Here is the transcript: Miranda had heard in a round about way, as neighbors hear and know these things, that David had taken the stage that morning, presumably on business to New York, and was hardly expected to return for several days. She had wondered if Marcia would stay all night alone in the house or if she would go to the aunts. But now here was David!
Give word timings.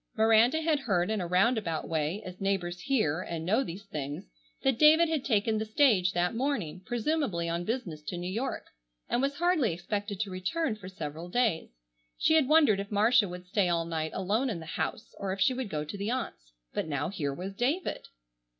Miranda 0.17 0.63
had 0.63 0.79
heard 0.79 1.11
in 1.11 1.21
a 1.21 1.27
round 1.27 1.59
about 1.59 1.87
way, 1.87 2.23
as 2.25 2.41
neighbors 2.41 2.79
hear 2.79 3.21
and 3.21 3.45
know 3.45 3.63
these 3.63 3.83
things, 3.83 4.25
that 4.63 4.79
David 4.79 5.07
had 5.09 5.23
taken 5.23 5.59
the 5.59 5.65
stage 5.65 6.11
that 6.13 6.33
morning, 6.33 6.81
presumably 6.83 7.47
on 7.47 7.65
business 7.65 8.01
to 8.01 8.17
New 8.17 8.27
York, 8.31 8.65
and 9.07 9.21
was 9.21 9.35
hardly 9.35 9.71
expected 9.71 10.19
to 10.21 10.31
return 10.31 10.75
for 10.75 10.89
several 10.89 11.29
days. 11.29 11.69
She 12.17 12.33
had 12.33 12.47
wondered 12.49 12.79
if 12.79 12.89
Marcia 12.91 13.29
would 13.29 13.45
stay 13.45 13.69
all 13.69 13.85
night 13.85 14.09
alone 14.15 14.49
in 14.49 14.59
the 14.59 14.65
house 14.65 15.13
or 15.19 15.33
if 15.33 15.39
she 15.39 15.53
would 15.53 15.69
go 15.69 15.85
to 15.85 15.97
the 15.99 16.09
aunts. 16.09 16.51
But 16.73 16.87
now 16.87 17.09
here 17.09 17.31
was 17.31 17.53
David! 17.53 18.07